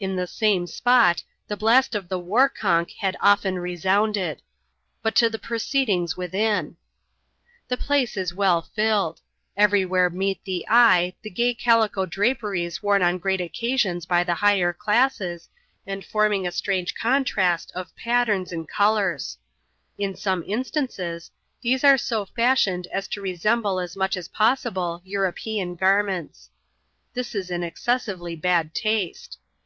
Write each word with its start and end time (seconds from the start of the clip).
In 0.00 0.16
the 0.16 0.28
same 0.28 0.66
spot, 0.66 1.24
the 1.48 1.56
blast 1.56 1.94
of 1.94 2.08
the 2.08 2.20
war 2.20 2.48
conch 2.48 2.94
had 3.00 3.16
often 3.20 3.56
resounded. 3.58 4.40
But 5.02 5.14
to 5.16 5.28
the 5.28 5.40
proceedings 5.40 6.16
within. 6.16 6.76
The 7.66 7.76
place 7.76 8.16
is 8.16 8.32
well 8.32 8.62
filled. 8.62 9.20
Every 9.58 9.84
where 9.84 10.08
meet 10.08 10.42
the 10.44 10.64
eye 10.70 11.16
the 11.20 11.28
gay 11.28 11.52
calico 11.52 12.06
draperies 12.06 12.82
worn 12.82 13.02
on 13.02 13.18
great 13.18 13.40
occasions 13.42 14.06
by 14.06 14.22
the 14.22 14.34
hi^beic 14.34 14.76
cAs^^jei^^ 14.76 15.48
and 15.86 16.04
forming 16.04 16.46
a 16.46 16.52
strange 16.52 16.94
contrast 16.94 17.70
of 17.74 17.88
pa/t^^erufi 17.96 18.48
«Si<i 18.48 18.60
f!)c^<;yQX!^« 18.60 19.36
Asl 19.36 19.36
170 19.98 20.00
ADVENTURES 20.00 20.00
IN 20.00 20.10
THE 20.12 20.14
SOUTH 20.14 20.14
SEAS. 20.14 20.14
[chap. 20.14 20.14
xuv. 20.14 20.18
some 20.22 20.44
instances, 20.48 21.30
these 21.60 21.84
are 21.84 21.98
so 21.98 22.24
fashioned 22.24 22.86
as 22.86 23.08
to 23.08 23.20
resemble 23.20 23.80
as 23.80 23.96
much 23.96 24.16
as 24.16 24.28
possible 24.28 25.02
European 25.04 25.74
garments. 25.74 26.48
This 27.12 27.34
is 27.34 27.50
in 27.50 27.62
excessively 27.64 28.36
bad 28.36 28.72
taste. 28.74 29.38